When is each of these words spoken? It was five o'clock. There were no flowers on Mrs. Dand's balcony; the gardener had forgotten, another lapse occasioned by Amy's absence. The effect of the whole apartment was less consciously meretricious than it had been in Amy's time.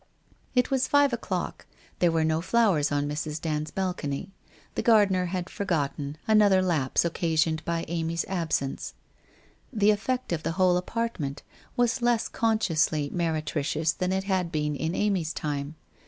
It 0.55 0.71
was 0.71 0.87
five 0.87 1.13
o'clock. 1.13 1.67
There 1.99 2.11
were 2.11 2.23
no 2.23 2.41
flowers 2.41 2.91
on 2.91 3.07
Mrs. 3.07 3.39
Dand's 3.39 3.69
balcony; 3.69 4.31
the 4.73 4.81
gardener 4.81 5.25
had 5.27 5.47
forgotten, 5.47 6.17
another 6.27 6.59
lapse 6.63 7.05
occasioned 7.05 7.63
by 7.65 7.85
Amy's 7.87 8.25
absence. 8.27 8.95
The 9.71 9.91
effect 9.91 10.33
of 10.33 10.41
the 10.41 10.53
whole 10.53 10.75
apartment 10.77 11.43
was 11.77 12.01
less 12.01 12.27
consciously 12.29 13.11
meretricious 13.11 13.91
than 13.93 14.11
it 14.11 14.23
had 14.23 14.51
been 14.51 14.75
in 14.75 14.95
Amy's 14.95 15.33
time. 15.33 15.75